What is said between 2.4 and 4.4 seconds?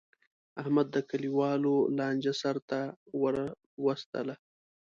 سرته ور وستله.